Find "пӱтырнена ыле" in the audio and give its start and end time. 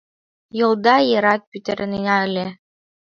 1.51-2.47